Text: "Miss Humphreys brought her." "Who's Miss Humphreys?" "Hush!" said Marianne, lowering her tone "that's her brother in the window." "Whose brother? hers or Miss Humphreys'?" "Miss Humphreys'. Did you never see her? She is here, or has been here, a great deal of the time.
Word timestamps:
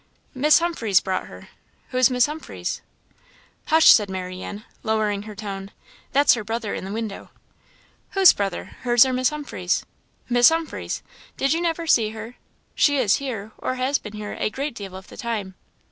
"Miss 0.33 0.57
Humphreys 0.57 0.99
brought 0.99 1.27
her." 1.27 1.49
"Who's 1.89 2.09
Miss 2.09 2.25
Humphreys?" 2.25 2.81
"Hush!" 3.67 3.85
said 3.89 4.09
Marianne, 4.09 4.65
lowering 4.81 5.21
her 5.29 5.35
tone 5.35 5.69
"that's 6.11 6.33
her 6.33 6.43
brother 6.43 6.73
in 6.73 6.85
the 6.85 6.91
window." 6.91 7.29
"Whose 8.13 8.33
brother? 8.33 8.77
hers 8.81 9.05
or 9.05 9.13
Miss 9.13 9.29
Humphreys'?" 9.29 9.85
"Miss 10.27 10.49
Humphreys'. 10.49 11.03
Did 11.37 11.53
you 11.53 11.61
never 11.61 11.85
see 11.85 12.09
her? 12.17 12.37
She 12.73 12.97
is 12.97 13.17
here, 13.17 13.51
or 13.59 13.75
has 13.75 13.99
been 13.99 14.13
here, 14.13 14.33
a 14.39 14.49
great 14.49 14.73
deal 14.73 14.95
of 14.95 15.07
the 15.07 15.17
time. 15.17 15.53